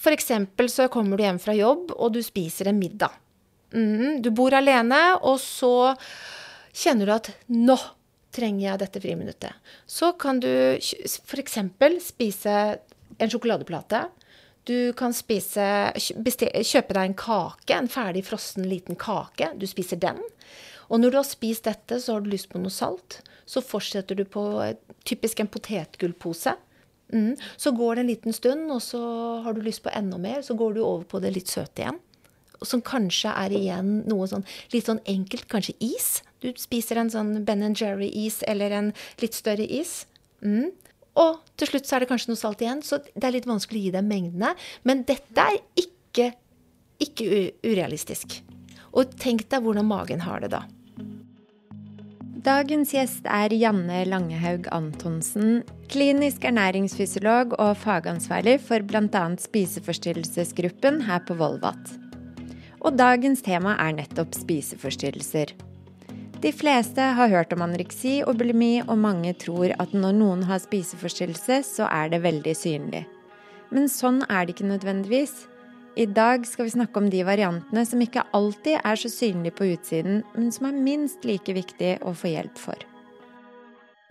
[0.00, 0.30] F.eks.
[0.72, 3.12] så kommer du hjem fra jobb, og du spiser en middag.
[3.74, 5.92] Mm, du bor alene, og så
[6.72, 7.76] kjenner du at nå
[8.32, 9.74] trenger jeg dette friminuttet.
[9.86, 11.58] Så kan du f.eks.
[12.06, 12.56] spise
[13.20, 14.06] en sjokoladeplate.
[14.64, 15.66] Du kan spise,
[15.98, 19.52] kjøpe deg en kake, en ferdig frossen liten kake.
[19.60, 20.20] Du spiser den.
[20.88, 23.20] Og når du har spist dette, så har du lyst på noe salt.
[23.44, 24.44] Så fortsetter du på
[25.04, 26.56] typisk en potetgullpose.
[27.12, 27.34] Mm.
[27.56, 29.00] Så går det en liten stund, og så
[29.44, 30.42] har du lyst på enda mer.
[30.46, 32.00] Så går du over på det litt søte igjen.
[32.62, 34.44] Som kanskje er igjen noe sånn
[34.74, 36.20] litt sånn enkelt, kanskje is.
[36.44, 40.04] Du spiser en sånn Ben Jerry-is eller en litt større is.
[40.44, 40.70] Mm.
[41.20, 43.80] Og til slutt så er det kanskje noe salt igjen, så det er litt vanskelig
[43.80, 44.52] å gi deg mengdene.
[44.86, 46.30] Men dette er ikke,
[47.02, 47.26] ikke
[47.66, 48.38] urealistisk.
[48.96, 50.64] Og tenk deg hvordan magen har det da.
[52.40, 55.58] Dagens gjest er Janne Langehaug Antonsen,
[55.92, 59.24] klinisk ernæringsfysiolog og fagansvarlig for bl.a.
[59.42, 61.90] spiseforstyrrelsesgruppen her på Volvat.
[62.80, 65.52] Og dagens tema er nettopp spiseforstyrrelser.
[66.40, 70.64] De fleste har hørt om anoreksi og bulimi, og mange tror at når noen har
[70.64, 73.04] spiseforstyrrelse, så er det veldig synlig.
[73.68, 75.42] Men sånn er det ikke nødvendigvis.
[76.00, 79.66] I dag skal vi snakke om de variantene som ikke alltid er så synlige på
[79.74, 82.86] utsiden, men som er minst like viktig å få hjelp for.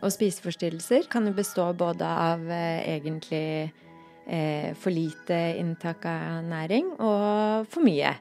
[0.06, 6.94] Og spiseforstyrrelser kan jo bestå både av eh, egentlig eh, for lite inntak av næring
[7.00, 8.14] og for mye.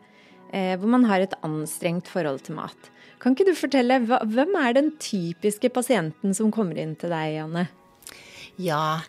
[0.48, 2.88] Eh, hvor man har et anstrengt forhold til mat.
[3.20, 7.69] Kan ikke du fortelle, hvem er den typiske pasienten som kommer inn til deg, Janne?
[8.58, 9.00] Ja,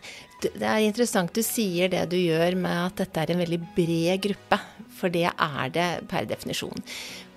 [0.42, 4.22] det er interessant du sier det du gjør med at dette er en veldig bred
[4.28, 4.60] gruppe.
[5.00, 6.82] For det er det per definisjon.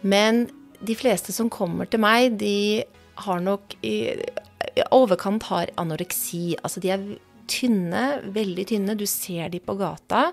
[0.03, 0.45] Men
[0.83, 2.83] de fleste som kommer til meg, de
[3.23, 3.95] har nok i
[4.91, 6.57] overkant har anoreksi.
[6.63, 7.05] Altså de er
[7.53, 8.95] tynne, veldig tynne.
[8.97, 10.25] Du ser de på gata.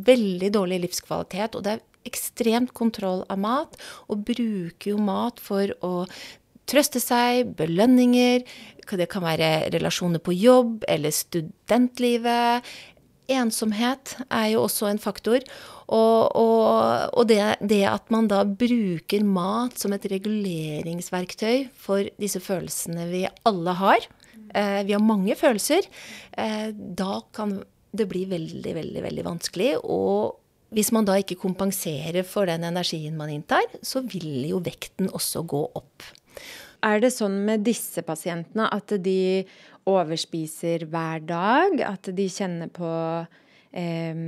[0.04, 3.76] veldig dårlig livskvalitet, og det er ekstremt kontroll av mat.
[4.08, 6.06] Og bruker jo mat for å
[6.70, 8.44] trøste seg, belønninger.
[8.84, 12.64] Det kan være relasjoner på jobb eller studentlivet.
[13.32, 15.44] Ensomhet er jo også en faktor.
[15.92, 22.40] Og, og, og det, det, at man da bruker mat som et reguleringsverktøy for disse
[22.40, 24.08] følelsene vi alle har,
[24.54, 25.84] eh, vi har mange følelser,
[26.38, 27.58] eh, da kan
[27.94, 29.70] det bli veldig, veldig, veldig vanskelig.
[29.84, 30.40] Og
[30.74, 35.44] hvis man da ikke kompenserer for den energien man inntar, så vil jo vekten også
[35.46, 36.08] gå opp.
[36.84, 39.44] Er det sånn med disse pasientene at de
[39.88, 41.78] overspiser hver dag?
[41.86, 42.90] At de kjenner på
[43.72, 44.24] eh,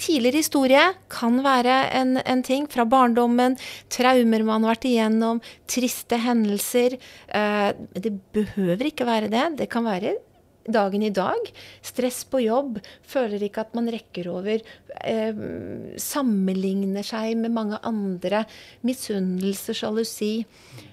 [0.00, 3.56] tidligere historie kan være en, en, ting fra barndommen,
[3.92, 6.98] traumer man har vært igjennom, triste hendelser.
[7.28, 9.48] Eh, det behøver ikke være det.
[9.62, 10.16] Det kan være
[10.66, 11.50] dagen i dag.
[11.84, 12.80] Stress på jobb.
[13.06, 14.62] Føler ikke at man rekker over.
[15.04, 15.42] Eh,
[16.00, 18.44] sammenligner seg med mange andre.
[18.86, 20.32] Misunnelse, sjalusi.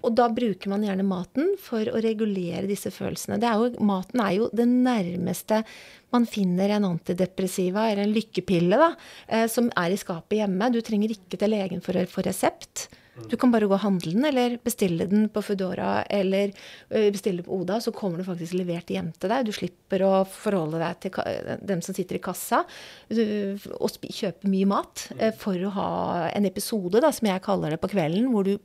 [0.02, 3.40] Og da bruker man gjerne maten for å regulere disse følelsene.
[3.42, 5.64] Er jo, maten er jo det nærmeste
[6.12, 8.90] man finner en antidepressiva eller en lykkepille da,
[9.28, 10.72] eh, som er i skapet hjemme.
[10.74, 12.90] Du trenger ikke til legen for å få resept.
[13.30, 16.52] Du kan bare gå og handle den, eller bestille den på Foodora, eller
[16.90, 19.48] bestille på Oda, så kommer den faktisk levert hjem til deg.
[19.48, 22.64] Du slipper å forholde deg til dem som sitter i kassa,
[23.12, 25.06] og kjøpe mye mat
[25.40, 25.92] for å ha
[26.32, 28.58] en episode, da, som jeg kaller det, på kvelden, hvor du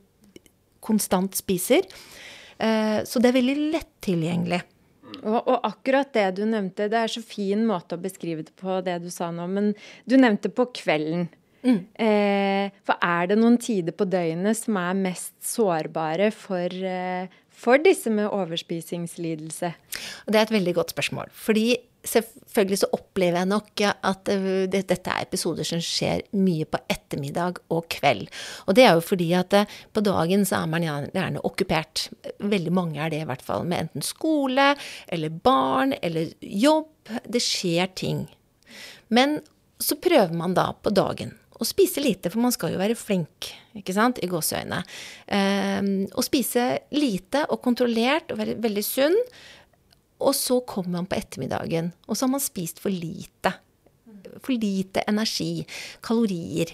[0.83, 1.87] konstant spiser.
[2.57, 4.63] Så det er veldig lett tilgjengelig.
[5.23, 8.79] Og, og, akkurat det du nevnte, det er så fin måte å beskrive det på,
[8.85, 9.47] det du sa nå.
[9.49, 9.71] Men
[10.05, 11.27] du nevnte på kvelden.
[11.67, 11.81] Mm.
[11.99, 17.81] Eh, for er det noen tider på døgnet som er mest sårbare for, eh, for
[17.83, 19.73] disse med overspisingslidelse?
[20.27, 21.27] Det er et veldig godt spørsmål.
[21.31, 21.75] Fordi
[22.07, 24.29] selvfølgelig så opplever jeg nok at
[24.71, 28.29] det, dette er episoder som skjer mye på ettermiddag og kveld.
[28.67, 29.57] Og det er jo fordi at
[29.91, 32.07] på dagen så er man gjerne okkupert.
[32.39, 33.65] Veldig mange er det i hvert fall.
[33.67, 34.77] Med enten skole
[35.09, 37.11] eller barn eller jobb.
[37.27, 38.27] Det skjer ting.
[39.09, 39.41] Men
[39.79, 43.51] så prøver man da på dagen å spise lite, for man skal jo være flink,
[43.77, 44.81] ikke sant, i gåseøyne.
[45.25, 49.17] Eh, å spise lite og kontrollert og være veldig sunn.
[50.17, 53.53] Og så kommer man på ettermiddagen, og så har man spist for lite.
[54.41, 55.65] For lite energi,
[56.05, 56.73] kalorier.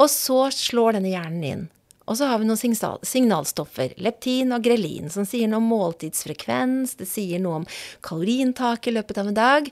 [0.00, 1.68] Og så slår denne hjernen inn.
[2.10, 2.58] Og så har vi noen
[3.06, 7.66] signalstoffer, leptin og grelin, som sier noe om måltidsfrekvens, det sier noe om
[8.02, 9.70] kaloriinntak i løpet av en dag.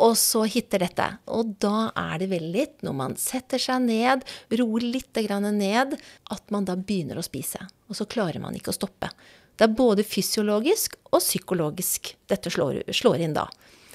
[0.00, 1.06] Og så hitter dette.
[1.28, 4.24] Og da er det veldig litt, når man setter seg ned,
[4.58, 5.20] roer litt
[5.52, 5.98] ned,
[6.32, 7.60] at man da begynner å spise.
[7.88, 9.10] Og så klarer man ikke å stoppe.
[9.56, 13.44] Det er både fysiologisk og psykologisk dette slår, slår inn da.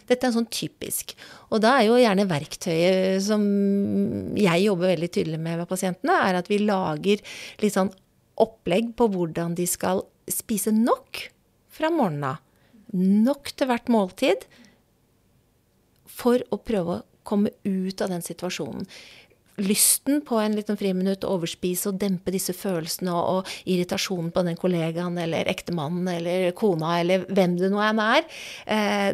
[0.08, 1.16] Dette er sånn typisk.
[1.52, 3.42] Og da er jo gjerne verktøyet som
[4.38, 7.24] jeg jobber veldig tydelig med med pasientene, er at vi lager
[7.60, 7.92] litt sånn
[8.38, 11.26] opplegg på hvordan de skal spise nok
[11.74, 12.44] fra morgenen av.
[12.96, 14.46] Nok til hvert måltid
[16.18, 18.88] for å prøve å komme ut av den situasjonen.
[19.58, 24.44] Lysten på en liten friminutt å overspise og dempe disse følelsene og, og irritasjonen på
[24.46, 28.28] den kollegaen eller ektemannen eller kona eller hvem det nå enn er,
[28.70, 29.10] eh,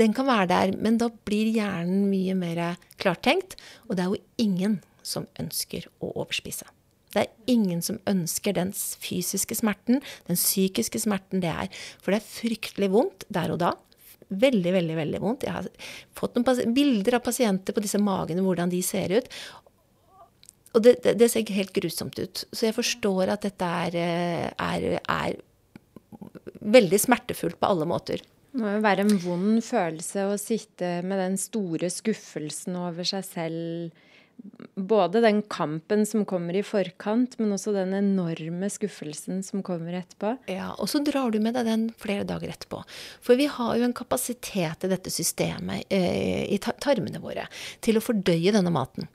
[0.00, 0.72] den kan være der.
[0.80, 2.62] Men da blir hjernen mye mer
[2.96, 3.58] klartenkt.
[3.90, 6.70] Og det er jo ingen som ønsker å overspise.
[7.12, 11.68] Det er ingen som ønsker den fysiske smerten, den psykiske smerten det er.
[12.00, 13.74] For det er fryktelig vondt der og da
[14.40, 15.46] veldig, veldig veldig vondt.
[15.48, 15.68] Jeg har
[16.18, 19.30] fått noen bilder av pasienter på disse magene, hvordan de ser ut.
[20.72, 22.44] Og det, det, det, ser helt grusomt ut.
[22.52, 25.40] Så jeg forstår at dette er, eh, er, er
[26.62, 28.22] veldig smertefullt på alle måter.
[28.52, 33.24] Det må jo være en vond følelse å sitte med den store skuffelsen over seg
[33.24, 34.08] selv
[34.74, 40.34] både den kampen som kommer i forkant, men også den enorme skuffelsen som kommer etterpå.
[40.50, 42.82] Ja, Og så drar du med deg den flere dager etterpå.
[43.22, 47.46] For vi har jo en kapasitet i dette systemet, eh, i tarmene våre,
[47.80, 49.08] til å fordøye denne maten.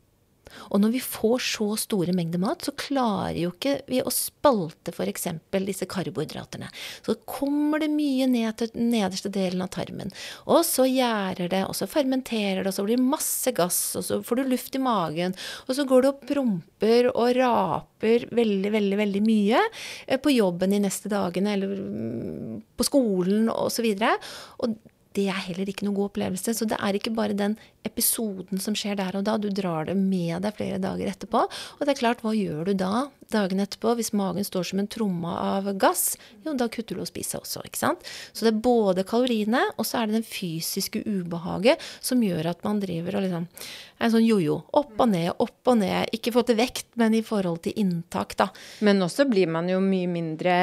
[0.71, 4.94] Og når vi får så store mengder mat, så klarer jo ikke vi å spalte
[4.94, 5.27] f.eks.
[5.68, 6.69] disse karbohydratene.
[7.06, 10.13] Så kommer det mye ned til den nederste delen av tarmen.
[10.47, 14.06] Og så gjærer det, og så fermenterer det, og så blir det masse gass, og
[14.07, 15.37] så får du luft i magen.
[15.68, 20.75] Og så går det og promper og raper veldig, veldig, veldig mye eh, på jobben
[20.75, 23.89] de neste dagene, eller mm, på skolen osv.
[23.97, 24.30] Og,
[24.63, 24.77] og
[25.18, 26.54] det er heller ikke noen god opplevelse.
[26.54, 29.97] Så det er ikke bare den episoden som skjer der og da, du drar det
[29.97, 31.45] med deg flere dager etterpå.
[31.47, 34.89] Og det er klart, hva gjør du da dagen etterpå hvis magen står som en
[34.91, 36.15] tromme av gass?
[36.45, 38.07] Jo, da kutter du å spise også, ikke sant.
[38.31, 42.63] Så det er både kaloriene, og så er det den fysiske ubehaget som gjør at
[42.67, 43.49] man driver og liksom
[43.97, 44.59] en sånn jojo.
[44.77, 46.11] Opp og ned, opp og ned.
[46.13, 48.49] Ikke i forhold til vekt, men i forhold til inntak, da.
[48.85, 50.57] Men også blir man jo mye mindre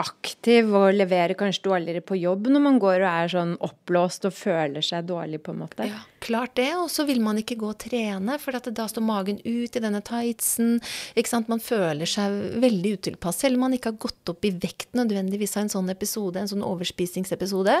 [0.00, 4.36] aktiv og leverer kanskje dårligere på jobb når man går og er sånn oppblåst og
[4.36, 5.86] føler seg dårlig, på en måte.
[5.88, 6.69] Ja, klart det.
[6.78, 10.02] Og så vil man ikke gå og trene, for da står magen ut i denne
[10.06, 10.78] tightsen.
[11.18, 11.50] Ikke sant?
[11.52, 13.40] Man føler seg veldig utilpass.
[13.44, 16.50] Selv om man ikke har gått opp i vekt nødvendigvis av en sånn episode, en
[16.50, 17.80] sånn overspisingsepisode,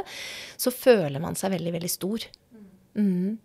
[0.56, 2.26] så føler man seg veldig, veldig stor.
[2.98, 3.38] Mm.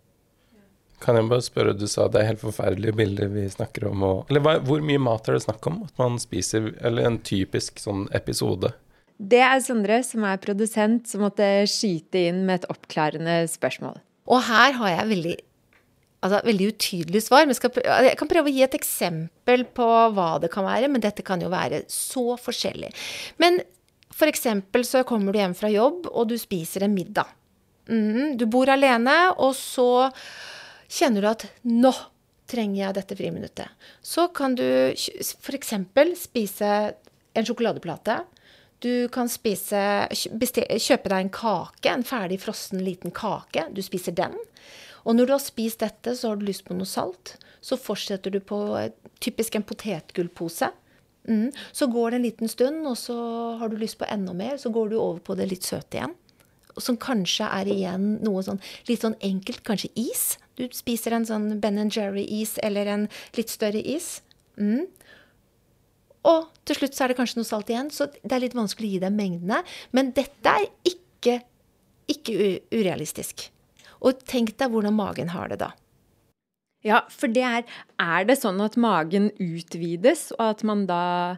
[1.03, 4.03] Kan jeg bare spørre, Du sa det er helt forferdelige bilder vi snakker om.
[4.07, 6.71] Og, eller hva, Hvor mye mat er det snakk om at man spiser?
[6.85, 8.71] Eller en typisk sånn episode?
[9.15, 14.01] Det er Sondre, som er produsent, som måtte skyte inn med et oppklarende spørsmål.
[14.31, 15.35] Og her har jeg veldig
[16.25, 17.45] altså, veldig utydelig svar.
[17.45, 17.73] Men skal,
[18.09, 21.41] jeg kan prøve å gi et eksempel på hva det kan være, men dette kan
[21.43, 22.91] jo være så forskjellig.
[23.41, 23.61] Men
[24.25, 27.31] eksempel så kommer du hjem fra jobb, og du spiser en middag.
[27.89, 30.09] Mm, du bor alene, og så
[30.89, 31.93] kjenner du at nå
[32.49, 33.89] trenger jeg dette friminuttet.
[34.05, 35.73] Så kan du f.eks.
[36.21, 36.71] spise
[37.35, 38.21] en sjokoladeplate.
[38.85, 39.79] Du kan spise,
[40.13, 43.63] kjøpe deg en kake, en ferdig frossen liten kake.
[43.73, 44.35] Du spiser den.
[45.05, 47.35] Og når du har spist dette, så har du lyst på noe salt.
[47.65, 48.59] Så fortsetter du på
[49.23, 50.69] typisk en potetgullpose.
[51.25, 51.49] Mm.
[51.71, 53.17] Så går det en liten stund, og så
[53.57, 54.59] har du lyst på enda mer.
[54.61, 56.13] Så går du over på det litt søte igjen.
[56.77, 60.35] Som kanskje er igjen noe sånn litt sånn enkelt, kanskje is.
[60.59, 64.19] Du spiser en sånn Ben Jerry-is eller en litt større is.
[64.61, 64.85] Mm.
[66.25, 68.89] Og til slutt så er det kanskje noe salt igjen, så det er litt vanskelig
[68.89, 69.61] å gi deg mengdene.
[69.95, 71.39] Men dette er ikke,
[72.11, 72.37] ikke
[72.73, 73.49] urealistisk.
[74.05, 75.71] Og tenk deg hvordan magen har det da.
[76.85, 77.63] Ja, for det er
[77.97, 81.37] Er det sånn at magen utvides, og at man da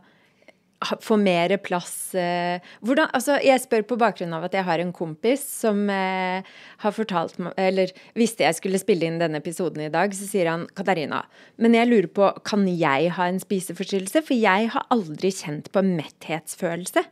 [1.02, 4.94] få mer plass eh, hvordan, altså Jeg spør på bakgrunn av at jeg har en
[4.94, 6.46] kompis som eh,
[6.84, 10.52] har fortalt meg Eller visste jeg skulle spille inn denne episoden i dag, så sier
[10.52, 11.24] han Katarina,
[11.58, 14.22] men jeg lurer på, kan jeg ha en spiseforstyrrelse?
[14.26, 17.04] For jeg har aldri kjent på metthetsfølelse.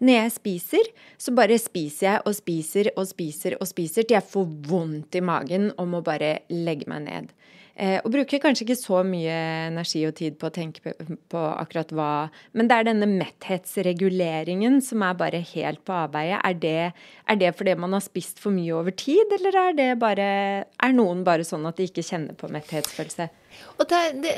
[0.00, 4.30] Når jeg spiser, så bare spiser jeg og spiser og spiser og spiser til jeg
[4.32, 7.32] får vondt i magen og må bare legge meg ned.
[7.72, 9.32] Eh, og bruker kanskje ikke så mye
[9.70, 12.08] energi og tid på å tenke på, på akkurat hva
[12.52, 16.36] Men det er denne metthetsreguleringen som er bare helt på avveie.
[16.36, 20.28] Er det, er det fordi man har spist for mye over tid, eller er bare
[20.68, 23.30] Er noen bare sånn at de ikke kjenner på metthetsfølelse?
[23.78, 24.32] Og det, det,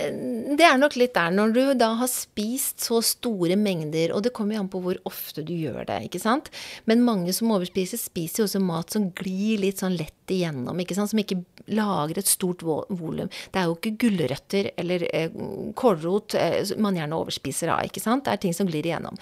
[0.59, 4.33] det, er nok litt der, når du da har spist så store mengder, og det
[4.37, 6.51] kommer jo an på hvor ofte du gjør det, ikke sant.
[6.89, 10.97] Men mange som overspiser, spiser jo også mat som glir litt sånn lett igjennom, ikke
[10.97, 11.13] sant.
[11.13, 11.43] Som ikke
[11.75, 13.31] lager et stort volum.
[13.53, 15.37] Det er jo ikke gulrøtter eller eh,
[15.79, 18.27] kålrot eh, man gjerne overspiser av, ikke sant.
[18.27, 19.17] Det er ting som glir igjennom.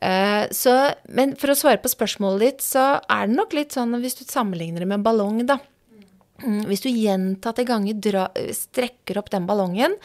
[0.00, 0.76] Eh, så,
[1.12, 4.24] men for å svare på spørsmålet ditt, så er det nok litt sånn hvis du
[4.28, 5.60] sammenligner det med en ballong, da.
[6.68, 9.96] Hvis du gjentatte ganger dra, strekker opp den ballongen,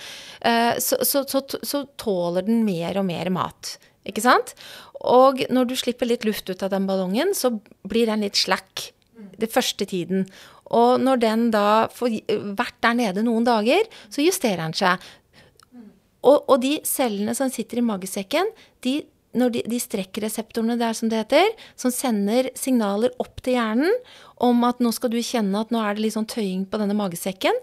[0.42, 3.78] eh, så, så, så, så, tåler den mer og mer mat.
[4.08, 4.54] Ikke sant?
[5.04, 8.92] Og når du slipper litt luft ut av den ballongen, så blir den litt slack
[9.38, 10.26] det første tiden.
[10.74, 12.20] Og når den da får
[12.58, 15.04] vært der nede noen dager, så justerer den seg.
[16.28, 18.50] Og, og de cellene som sitter i magesekken,
[18.84, 19.00] de
[19.38, 23.94] når de, de strekkreseptorene der, som det heter, som sender signaler opp til hjernen
[24.44, 26.98] om at nå skal du kjenne at nå er det litt sånn tøying på denne
[26.98, 27.58] magesekken,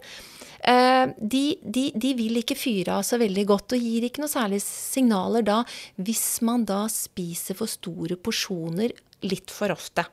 [0.64, 4.32] eh, de, de, de, vil ikke fyre av så veldig godt og gir ikke noe
[4.32, 5.60] særlig signaler da
[6.00, 8.94] hvis man da spiser for store porsjoner
[9.28, 10.06] litt for ofte.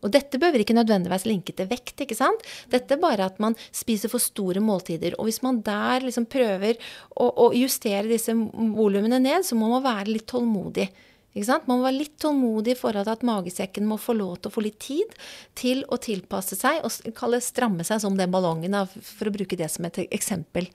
[0.00, 2.00] Og dette behøver ikke nødvendigvis linke til vekt.
[2.00, 2.42] ikke sant?
[2.72, 5.16] Dette er bare at man spiser for store måltider.
[5.18, 6.80] Og hvis man der liksom prøver
[7.10, 10.88] å, å justere disse volumene ned, så må man være litt tålmodig.
[11.30, 11.68] Ikke sant?
[11.70, 14.54] Man må være litt tålmodig i forhold til at magesekken må få lov til å
[14.56, 15.12] få litt tid
[15.58, 19.70] til å tilpasse seg og kalle stramme seg som den ballongen, for å bruke det
[19.70, 20.66] som et eksempel.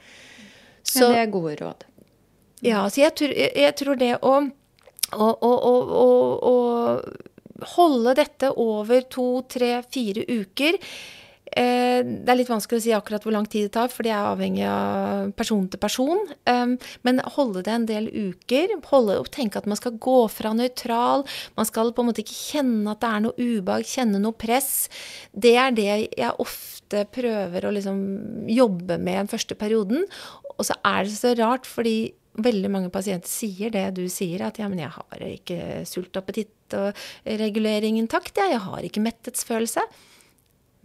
[0.85, 1.83] Så, ja, det er gode råd.
[2.63, 4.35] Ja, så jeg, jeg tror det å,
[5.11, 5.73] å, å,
[6.47, 6.55] å
[7.75, 10.75] holde dette over to, tre, fire uker
[11.55, 14.11] eh, det er litt vanskelig å si akkurat hvor lang tid det tar, for det
[14.13, 16.21] er avhengig av person til person.
[16.49, 16.75] Um,
[17.07, 18.75] men holde det en del uker.
[18.89, 21.25] Holde og tenke at man skal gå fra nøytral.
[21.55, 24.89] Man skal på en måte ikke kjenne at det er noe ubehag, kjenne noe press.
[25.31, 28.03] Det er det jeg ofte prøver å liksom
[28.51, 30.05] jobbe med den første perioden.
[30.55, 34.59] Og så er det så rart, fordi veldig mange pasienter sier det du sier, at
[34.59, 39.85] ja, men jeg har ikke sult, appetitt og regulering intakt, jeg har ikke mettetsfølelse.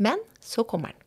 [0.01, 1.07] Men så kommer den.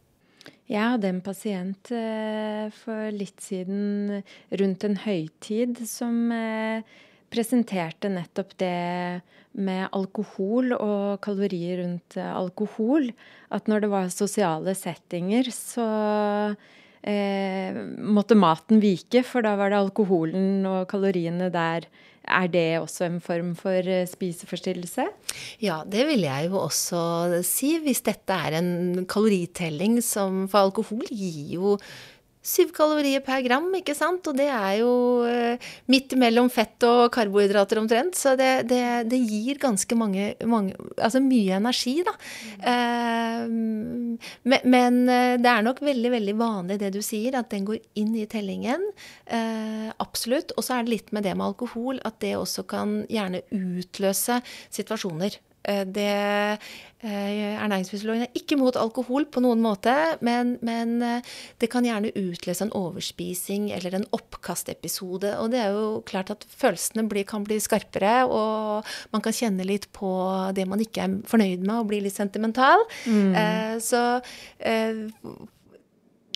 [0.71, 4.21] Jeg hadde en pasient eh, for litt siden
[4.62, 6.85] rundt en høytid som eh,
[7.33, 9.23] presenterte nettopp det
[9.53, 13.12] med alkohol og kalorier rundt alkohol.
[13.53, 15.88] At når det var sosiale settinger, så
[17.03, 21.88] eh, måtte maten vike, for da var det alkoholen og kaloriene der.
[22.24, 25.10] Er det også en form for eh, spiseforstyrrelse?
[25.60, 27.75] Ja, det vil jeg jo også si.
[27.83, 31.75] Hvis dette er en kaloritelling som For alkohol gir jo
[32.43, 34.25] Syv kalorier per gram, ikke sant?
[34.27, 34.91] Og det er jo
[35.23, 38.17] eh, midt mellom fett og karbohydrater omtrent.
[38.19, 42.13] Så det, det, det gir ganske mange, mange, Altså mye energi, da.
[42.73, 47.63] Eh, men, men, eh, det er nok veldig, veldig vanlig det du sier, at den
[47.69, 48.89] går inn i tellingen.
[49.23, 50.51] Eh, absolutt.
[50.57, 54.41] Og så er det litt med det med alkohol, at det også kan gjerne utløse
[54.67, 55.39] situasjoner.
[55.63, 56.10] Eh, det
[57.03, 59.93] eh, Ernæringsfysiologen er ikke mot alkohol på noen måte,
[60.24, 60.96] men, men,
[61.60, 65.34] det kan gjerne utløse en overspising eller en oppkastepisode.
[65.39, 69.67] Og det er jo klart at følelsene blir, kan bli skarpere, og man kan kjenne
[69.67, 70.13] litt på
[70.55, 72.88] det man ikke er fornøyd med, og bli litt sentimental.
[73.08, 73.36] Mm.
[73.84, 74.03] Så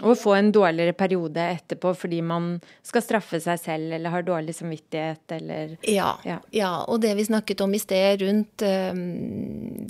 [0.06, 4.54] og få en dårligere periode etterpå fordi man skal straffe seg selv eller har dårlig
[4.58, 6.12] samvittighet eller Ja.
[6.28, 6.38] ja.
[6.54, 9.02] ja og det vi snakket om i sted rundt um,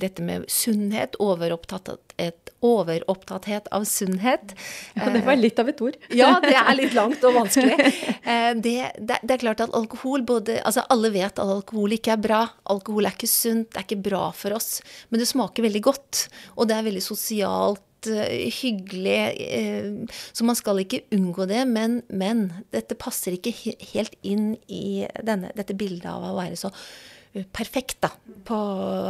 [0.00, 4.54] dette med sunnhet, overopptatthet, overopptatthet av sunnhet
[4.96, 5.98] Ja, det var litt av et ord.
[6.20, 7.76] ja, det er litt langt og vanskelig.
[8.24, 12.14] Uh, det, det, det, er klart at alkohol både Altså alle vet at alkohol ikke
[12.16, 12.40] er bra.
[12.72, 14.78] Alkohol er ikke sunt, det er ikke bra for oss.
[15.10, 16.24] Men det smaker veldig godt.
[16.56, 19.18] Og det er veldig sosialt Eh, hyggelig.
[19.40, 21.64] Eh, så man skal ikke unngå det.
[21.68, 23.54] Men, men dette passer ikke
[23.92, 26.70] helt inn i denne, dette bildet av å være så
[27.32, 28.12] eh, perfekt da,
[28.48, 28.58] på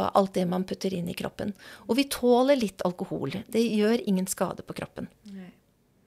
[0.09, 1.53] alt det man putter inn i kroppen.
[1.87, 3.39] Og vi tåler litt alkohol.
[3.47, 5.09] Det gjør ingen skade på kroppen.
[5.29, 5.51] Nei,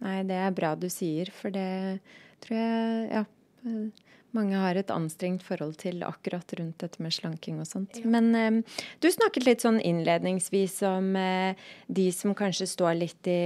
[0.03, 2.01] Nei det er bra du sier, for det
[2.43, 3.27] tror jeg Ja
[4.37, 8.01] mange har et anstrengt forhold til akkurat rundt dette med slanking og sånt.
[8.01, 8.09] Ja.
[8.13, 11.59] Men eh, du snakket litt sånn innledningsvis om eh,
[11.89, 13.43] de som kanskje står litt i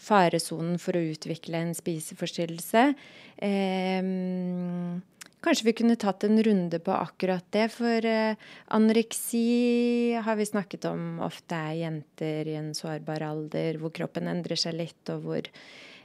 [0.00, 2.86] faresonen for å utvikle en spiseforstyrrelse.
[3.44, 4.12] Eh,
[5.44, 7.68] kanskje vi kunne tatt en runde på akkurat det.
[7.74, 8.36] For eh,
[8.76, 14.60] anoreksi har vi snakket om ofte er jenter i en sårbar alder, hvor kroppen endrer
[14.60, 15.50] seg litt, og hvor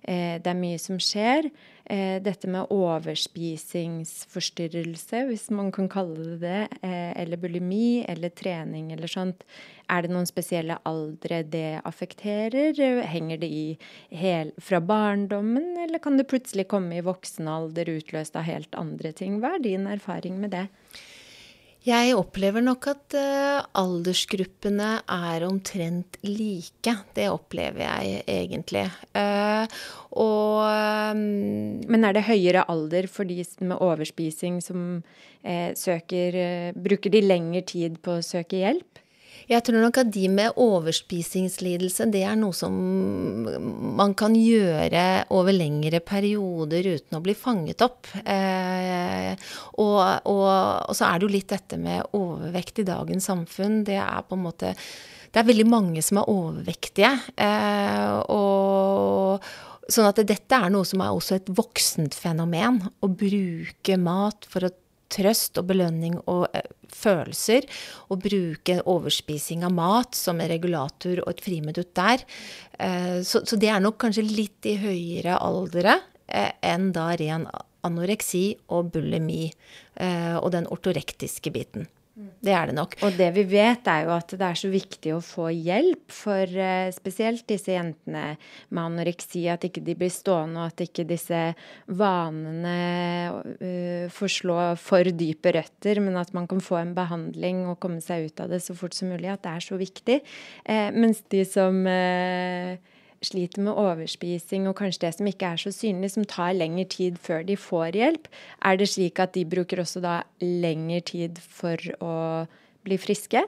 [0.04, 1.50] det er mye som skjer.
[1.90, 8.92] Eh, dette med overspisingsforstyrrelse, hvis man kan kalle det det, eh, eller bulimi eller trening
[8.94, 9.44] eller sånt.
[9.90, 13.02] Er det noen spesielle aldre det affekterer?
[13.02, 13.78] Henger det i
[14.62, 19.40] fra barndommen, eller kan det plutselig komme i voksen alder utløst av helt andre ting?
[19.42, 20.68] Hva er din erfaring med det?
[21.90, 26.94] Jeg opplever nok at uh, aldersgruppene er omtrent like.
[27.16, 28.86] Det opplever jeg egentlig.
[29.18, 29.66] Uh,
[30.22, 30.66] og
[31.16, 31.24] um,
[31.90, 35.02] Men er det høyere alder for de med overspising som
[35.80, 36.36] søker
[36.76, 39.00] Bruker de lengre tid på å søke hjelp?
[39.50, 42.74] Jeg tror nok at de med overspisingslidelse, det er noe som
[44.00, 48.10] man kan gjøre over lengre perioder uten å bli fanget opp.
[48.24, 49.32] Eh,
[49.78, 53.82] og, og, og, så er det jo litt dette med overvekt i dagens samfunn.
[53.88, 54.76] Det er på en måte
[55.30, 57.16] Det er veldig mange som er overvektige.
[57.38, 59.50] Eh, og
[59.90, 62.78] Sånn at dette er noe som er også et voksent fenomen.
[63.02, 64.74] Å bruke mat for å
[65.10, 67.68] trøst og belønning og eh, følelser.
[68.10, 72.26] Og bruke overspising av mat som en regulator og et friminutt der.
[72.80, 77.48] Eh, så, så, det er nok kanskje litt i høyere aldre eh, enn da ren
[77.88, 78.44] anoreksi
[78.76, 81.88] og bulimi eh, og den ortorektiske biten.
[82.20, 82.96] Det er det nok.
[83.06, 86.52] Og det vi vet, er jo at det er så viktig å få hjelp for
[86.52, 88.36] uh, spesielt disse jentene
[88.70, 89.46] med anoreksi.
[89.52, 91.42] At ikke de blir stående, og at ikke disse
[91.88, 92.76] vanene
[93.62, 98.04] uh, får slå for dype røtter, men at man kan få en behandling og komme
[98.04, 99.32] seg ut av det så fort som mulig.
[99.32, 100.22] At det er så viktig.
[100.68, 101.84] Uh, mens de som
[103.26, 107.20] sliter med overspising og kanskje det som ikke er så synlig, som tar lengre tid
[107.22, 108.28] før de får hjelp,
[108.66, 112.16] er det slik at de bruker også da lengre tid for å
[112.88, 113.44] bli friske?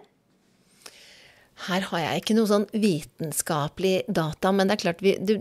[1.61, 5.35] Her har jeg ikke noe sånn vitenskapelig data, men det er klart vi, du,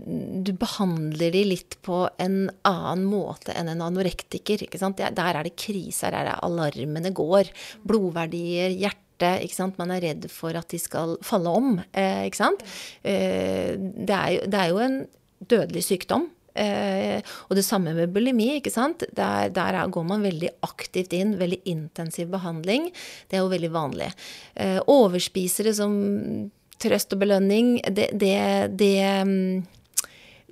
[0.45, 4.61] du, behandler de litt på en annen måte enn en anorektiker.
[4.61, 7.49] Der er det kriser, der er det alarmene går.
[7.89, 9.45] Blodverdier, hjerte hjerte.
[9.45, 9.79] ikke sant?
[9.79, 11.79] Man er redd for at de skal falle om.
[11.93, 12.63] Eh, ikke sant?
[13.03, 15.07] Eh, det, er jo, det, er jo, en
[15.47, 16.29] dødelig sykdom.
[16.53, 18.57] Eh, og det samme med bulimi.
[18.57, 19.03] ikke sant?
[19.15, 21.37] Der, der, går man veldig aktivt inn.
[21.39, 22.91] Veldig intensiv behandling.
[23.29, 24.11] Det er jo veldig vanlig.
[24.55, 29.61] Eh, overspisere som trøst og belønning, det, det, det mm,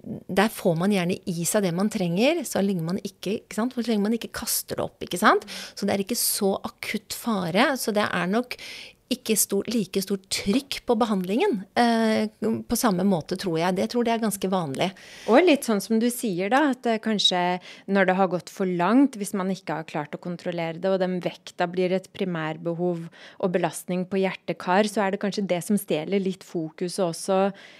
[0.03, 3.75] der får man gjerne i seg det man trenger, så lenge man ikke, ikke sant?
[3.75, 5.03] så lenge man ikke kaster det opp.
[5.03, 5.47] ikke sant?
[5.75, 7.73] Så det er ikke så akutt fare.
[7.79, 8.55] Så det er nok
[9.09, 13.73] ikke stor, like stort trykk på behandlingen eh, på samme måte, tror jeg.
[13.79, 14.89] Det tror jeg er ganske vanlig.
[15.33, 17.41] Og litt sånn som du sier, da, at eh, kanskje
[17.89, 21.01] når det har gått for langt, hvis man ikke har klart å kontrollere det, og
[21.01, 25.79] den vekta blir et primærbehov og belastning på hjerte-kar, så er det kanskje det som
[25.81, 27.39] stjeler litt fokuset også.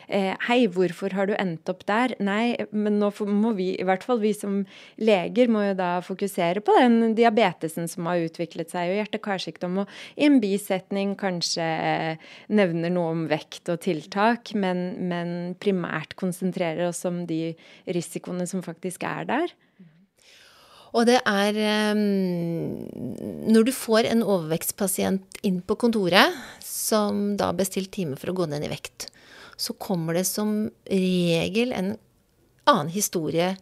[0.10, 2.18] Eh, hei, hvorfor har du endt opp der?
[2.18, 4.64] Nei, men nå må vi, i hvert fall vi som
[4.98, 10.18] leger, må jo da fokusere på den diabetesen som har utviklet seg, og hjerte-karsykdom, og
[10.18, 11.66] i en bisetning kanskje
[12.56, 17.54] nevner noe om vekt og tiltak, men, men primært konsentrerer oss om de
[17.88, 19.56] risikoene som faktisk er der.
[20.98, 21.58] Og det er
[21.94, 22.82] um,
[23.54, 26.34] Når du får en overvektspasient inn på kontoret,
[26.66, 29.10] som da har bestilt time for å gå ned i vekt,
[29.60, 31.94] så kommer det som regel en
[32.70, 33.54] annen historie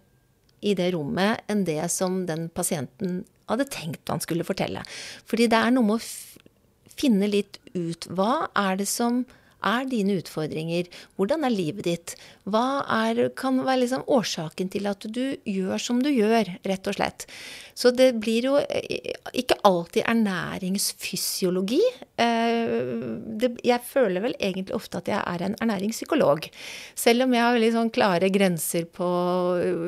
[0.61, 4.83] i det rommet enn det som den pasienten hadde tenkt han skulle fortelle.
[5.27, 6.07] Fordi det er noe med å
[6.97, 8.07] finne litt ut.
[8.09, 9.23] Hva er det som
[9.65, 10.89] er dine utfordringer?
[11.17, 12.15] Hvordan er livet ditt?
[12.47, 16.97] Hva er, kan være liksom årsaken til at du gjør som du gjør, rett og
[16.97, 17.27] slett?
[17.77, 21.81] Så det blir jo eh, ikke alltid ernæringsfysiologi.
[22.17, 26.47] Eh, jeg føler vel egentlig ofte at jeg er en ernæringspsykolog.
[26.97, 29.09] Selv om jeg har veldig sånn klare grenser på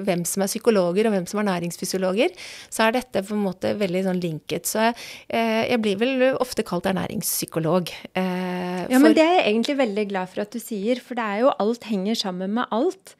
[0.05, 2.35] hvem som er psykologer og hvem som er ernæringsfysiologer,
[2.69, 4.69] så er dette på en måte veldig sånn linket.
[4.69, 7.89] Så eh, jeg blir vel ofte kalt ernæringspsykolog.
[8.13, 11.45] Ja, men det er jeg egentlig veldig glad for at du sier, for det er
[11.45, 13.15] jo alt henger sammen med alt.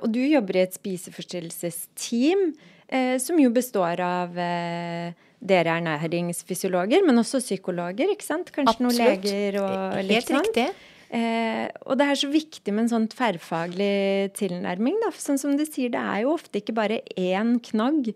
[0.00, 2.52] og du jobber i et spiseforstyrrelsesteam.
[2.90, 8.50] Eh, som jo består av eh, dere er næringsfysiologer, men også psykologer, ikke sant?
[8.50, 8.98] Kanskje Absolutt.
[8.98, 10.48] noen leger og litt Helt sånn.
[10.48, 10.88] riktig.
[11.14, 14.98] Eh, og det er så viktig med en sånn tverrfaglig tilnærming.
[15.04, 15.12] Da.
[15.14, 18.10] For sånn som du sier, det er jo ofte ikke bare én knagg,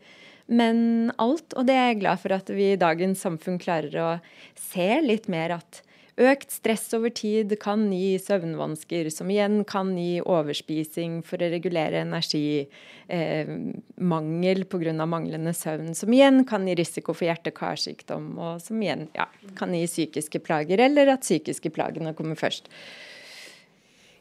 [0.50, 1.54] men alt.
[1.54, 4.10] Og det er jeg glad for at vi i dagens samfunn klarer å
[4.58, 10.20] se litt mer at Økt stress over tid kan gi søvnvansker, som igjen kan gi
[10.22, 12.68] overspising for å regulere energi.
[13.10, 13.50] Eh,
[13.98, 14.94] mangel pga.
[15.06, 19.26] manglende søvn, som igjen kan gi risiko for hjerte-karsykdom, og som igjen ja,
[19.58, 22.70] kan gi psykiske plager, eller at psykiske plagene kommer først.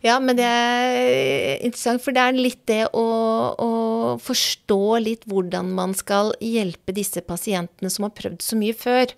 [0.04, 3.06] Ja, men det er interessant, for det er litt det å,
[3.56, 3.72] å,
[4.20, 9.14] forstå litt hvordan man skal hjelpe disse pasientene som har prøvd så mye før.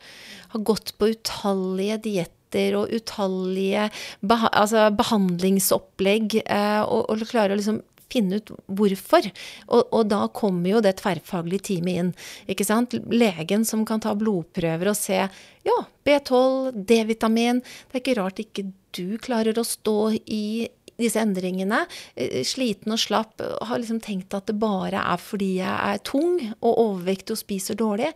[0.54, 3.89] Har gått på utallige dietter tester og utallige
[4.22, 9.26] beha altså behandlingsopplegg, eh, og, og klare å liksom finne ut hvorfor.
[9.68, 12.13] Og, og, da kommer jo det tverrfaglige teamet inn.
[12.48, 12.94] ikke sant?
[13.12, 15.26] Legen som kan ta blodprøver og se
[15.65, 17.62] ja, B12, D-vitamin.
[17.89, 20.70] Det er ikke rart ikke du klarer å stå i
[21.02, 21.82] disse endringene.
[22.15, 23.41] Eh, sliten og slapp.
[23.41, 27.82] Har liksom tenkt at det bare er fordi jeg er tung og overvektig og spiser
[27.82, 28.13] dårlig.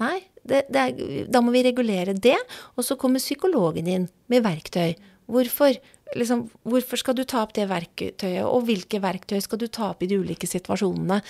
[0.00, 2.38] Nei, det, det er, da må vi regulere det.
[2.76, 4.94] Og så kommer psykologen inn med verktøy.
[5.30, 5.78] Hvorfor?
[6.18, 10.00] Liksom, hvorfor skal du ta opp det verktøyet, og hvilke verktøy skal du ta opp
[10.02, 11.20] i de ulike situasjonene?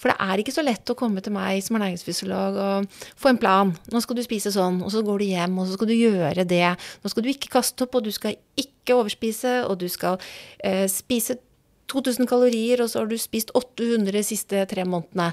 [0.00, 3.42] For det er ikke så lett å komme til meg som ernæringsfysiolog og få en
[3.42, 3.74] plan.
[3.92, 6.48] Nå skal du spise sånn, og så går du hjem, og så skal du gjøre
[6.48, 6.64] det.
[7.04, 10.16] Nå skal du ikke kaste opp, og du skal ikke overspise, og du skal
[10.64, 11.36] eh, spise
[11.92, 15.32] 2000 kalorier, og så har du spist 800 de siste tre månedene.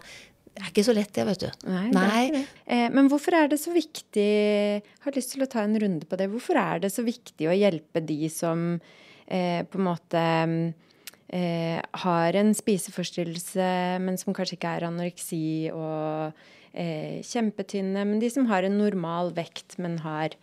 [0.55, 1.67] Det er ikke så lett, det, vet du.
[1.71, 2.23] Nei, Nei.
[2.33, 5.77] Det eh, men hvorfor er det så viktig Jeg har lyst til å ta en
[5.79, 6.29] runde på det.
[6.33, 10.23] Hvorfor er det så viktig å hjelpe de som eh, på en måte
[11.29, 13.69] eh, har en spiseforstyrrelse,
[14.03, 16.41] men som kanskje ikke er anoreksi og
[16.73, 20.35] eh, kjempetynne, men de som har en normal vekt, men har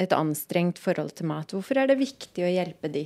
[0.00, 1.52] et anstrengt forhold til mat.
[1.54, 3.04] Hvorfor er det viktig å hjelpe de?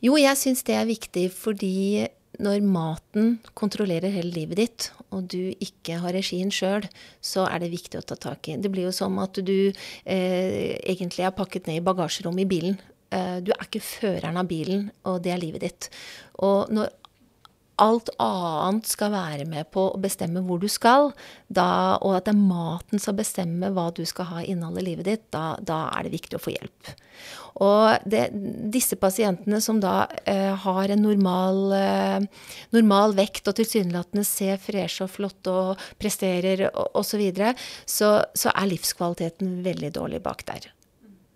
[0.00, 5.50] Jo, jeg syns det er viktig fordi når maten kontrollerer hele livet ditt, og du
[5.58, 6.86] ikke har regien sjøl,
[7.20, 8.56] så er det viktig å ta tak i.
[8.60, 12.78] Det blir jo som at du eh, egentlig er pakket ned i bagasjerommet i bilen.
[13.10, 15.90] Eh, du er ikke føreren av bilen, og det er livet ditt.
[16.46, 16.92] Og når
[17.80, 21.10] alt annet skal være med på å bestemme hvor du skal,
[21.48, 24.88] da, og at det er maten som bestemmer hva du skal ha i innholdet i
[24.90, 26.92] livet ditt, da, da, er det viktig å få hjelp.
[27.60, 28.28] Og det,
[28.72, 32.44] disse pasientene som da eh, har en normal, eh,
[32.76, 38.70] normal, vekt og tilsynelatende ser freshe og flotte og presterer osv., så, så så er
[38.70, 40.70] livskvaliteten veldig dårlig bak der.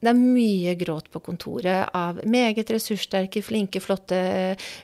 [0.04, 4.18] Det er mye gråt på kontoret av meget ressurssterke, flinke, flotte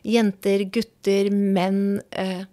[0.07, 2.47] jenter, gutter, menn eh,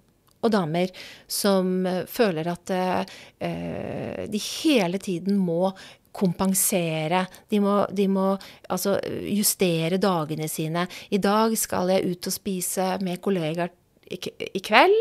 [0.43, 0.91] og damer
[1.31, 5.71] som eh, føler at eh, de hele tiden må
[6.17, 7.23] kompensere.
[7.49, 8.31] De må, de må,
[8.73, 8.97] altså
[9.29, 10.87] justere dagene sine.
[11.13, 13.71] I dag skal jeg ut og spise med kollegaer
[14.07, 14.95] i, kveld.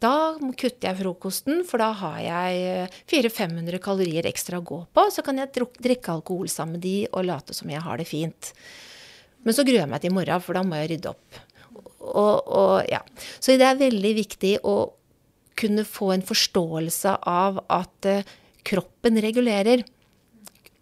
[0.00, 5.04] Da kutter jeg frokosten, for da har jeg 400-500 eh, kalorier ekstra å gå på.
[5.12, 8.52] Så kan jeg drikke alkohol sammen med de og late som jeg har det fint.
[9.44, 11.40] Men så gruer jeg meg til i morgen, for da må jeg rydde opp.
[12.00, 13.02] Og, og, ja.
[13.36, 14.76] Så det er veldig viktig å
[15.60, 18.30] kunne få en forståelse av at uh,
[18.64, 19.84] kroppen regulerer.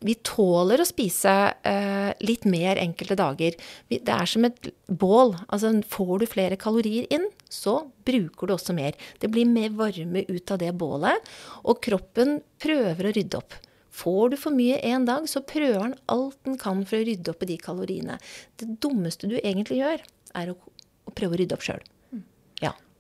[0.05, 1.33] Vi tåler å spise
[1.67, 3.57] eh, litt mer enkelte dager.
[3.91, 5.35] Vi, det er som et bål.
[5.49, 8.99] Altså, får du flere kalorier inn, så bruker du også mer.
[9.19, 11.33] Det blir mer varme ut av det bålet,
[11.65, 13.59] og kroppen prøver å rydde opp.
[13.99, 17.35] Får du for mye en dag, så prøver den alt den kan for å rydde
[17.35, 18.21] opp i de kaloriene.
[18.61, 20.05] Det dummeste du egentlig gjør,
[20.39, 20.59] er å,
[21.09, 21.83] å prøve å rydde opp sjøl.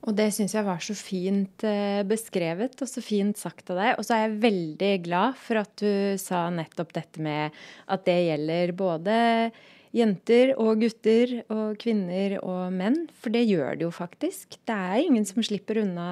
[0.06, 3.90] Og det syns jeg var så fint eh, beskrevet og så fint sagt av deg.
[3.98, 7.56] Og så er jeg veldig glad for at du sa nettopp dette med
[7.90, 9.16] at det gjelder både
[9.96, 13.06] jenter og gutter og kvinner og menn.
[13.18, 14.60] For det gjør det jo faktisk.
[14.68, 16.10] Det er ingen som slipper unna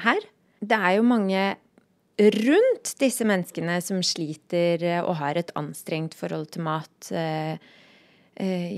[0.00, 0.24] her.
[0.60, 1.44] Det er jo mange
[2.20, 7.12] rundt disse menneskene som sliter og har et anstrengt forhold til mat.
[7.12, 7.60] Eh,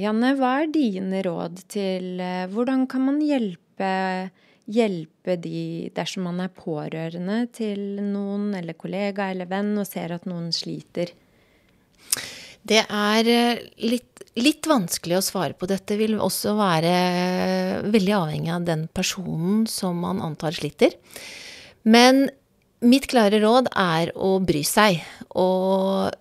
[0.02, 2.18] Janne, hva er dine råd til
[2.50, 4.30] hvordan kan man hjelpe hjelpe,
[4.66, 10.26] hjelpe de dersom man er pårørende til noen, eller kollega eller venn, og ser at
[10.26, 11.12] noen sliter?
[12.62, 15.66] Det er eh, litt, litt, vanskelig å svare på.
[15.66, 20.94] Dette vil også være veldig avhengig av den personen som man antar sliter.
[21.82, 22.28] Men
[22.82, 25.02] mitt klare råd er å bry seg.
[25.34, 26.12] Og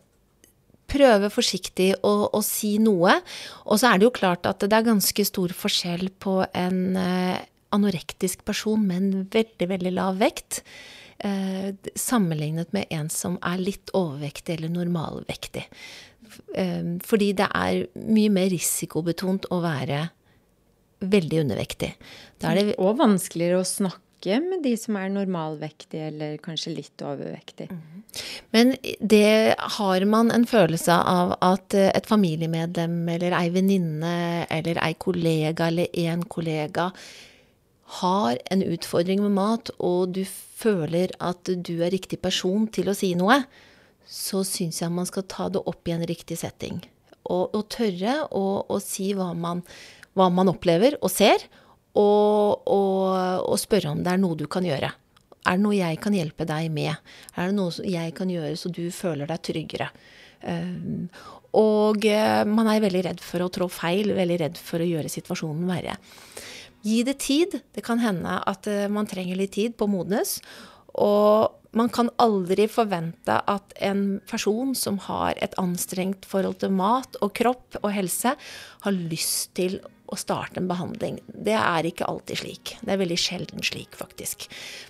[0.91, 3.17] prøve forsiktig å, å, si noe.
[3.65, 7.41] Og så er det jo klart at det er ganske stor forskjell på en eh,
[7.75, 10.62] anorektisk person med en veldig, veldig lav vekt.
[11.23, 15.67] Eh, sammenlignet med en som er litt overvektig eller normalvektig.
[16.56, 20.08] Eh, fordi det er mye mer risikobetont å være
[21.01, 21.95] veldig undervektig.
[22.41, 27.74] Det og vanskeligere å snakke med de som er normalvektige eller kanskje litt overvektige.
[27.74, 28.04] Mm.
[28.54, 34.94] Men det har man en følelse av at et familiemedlem eller ei venninne eller ei
[35.00, 36.92] kollega eller en kollega
[38.00, 40.24] har en utfordring med mat, og du
[40.62, 43.42] føler at du er riktig person til å si noe,
[44.08, 46.80] så syns jeg man skal ta det opp i en riktig setting.
[47.28, 49.64] Og, og tørre å si hva man,
[50.18, 51.44] hva man, opplever og ser,
[51.99, 53.08] og, og,
[53.43, 54.91] og, spørre om det er noe du kan gjøre.
[55.41, 56.93] Er det noe jeg kan hjelpe deg med?
[57.36, 59.89] Er det noe jeg kan gjøre så du føler deg tryggere?
[60.41, 61.10] Um,
[61.58, 65.12] og uh, man er veldig redd for å trå feil, veldig redd for å gjøre
[65.12, 65.97] situasjonen verre.
[66.86, 67.60] Gi det tid.
[67.75, 70.39] Det kan hende at eh, man trenger litt tid på å modnes.
[70.97, 77.19] Og man kan aldri forvente at en person som har et anstrengt forhold til mat
[77.21, 78.34] og kropp og helse,
[78.82, 79.77] har lyst til
[80.12, 81.19] å starte en behandling.
[81.32, 82.74] Det er ikke alltid slik.
[82.84, 84.47] Det er veldig sjelden slik, faktisk.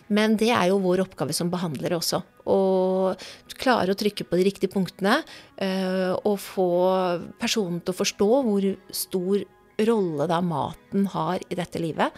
[0.10, 2.22] Men det er jo vår oppgave som behandlere også.
[2.50, 2.60] Å
[3.62, 5.20] klare å trykke på de riktige punktene
[5.62, 6.70] eh, og få
[7.42, 9.44] personen til å forstå hvor stor
[9.82, 12.18] rolle da maten har i dette livet.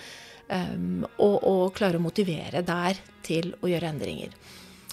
[0.53, 4.33] Um, og, og, klare å motivere der til å gjøre endringer.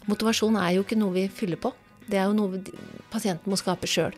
[0.09, 1.73] Motivasjon er jo ikke noe vi fyller på.
[2.07, 2.63] Det er jo noe
[3.11, 4.15] pasienten må skape sjøl.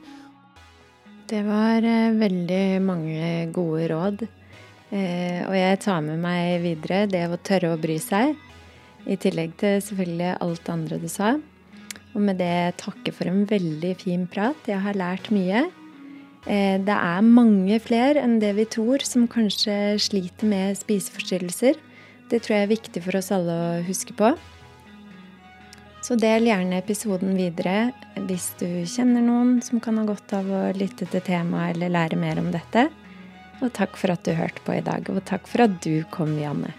[1.32, 4.24] Det var eh, veldig mange gode råd.
[4.92, 8.34] Eh, og jeg tar med meg videre det å tørre å bry seg.
[9.08, 11.38] I tillegg til selvfølgelig alt andre du sa.
[12.12, 14.60] Og med det takke for en veldig fin prat.
[14.68, 15.64] Jeg har lært mye.
[16.44, 21.80] Eh, det er mange flere enn det vi tror som kanskje sliter med spiseforstyrrelser.
[22.28, 24.34] Det tror jeg er viktig for oss alle å huske på.
[26.02, 27.92] Så del gjerne episoden videre
[28.26, 32.18] hvis du kjenner noen som kan ha godt av å lytte til temaet eller lære
[32.18, 32.88] mer om dette.
[33.62, 36.34] Og takk for at du hørte på i dag, og takk for at du kom,
[36.42, 36.74] Janne.